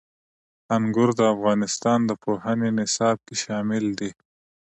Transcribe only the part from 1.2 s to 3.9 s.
افغانستان د پوهنې نصاب کې شامل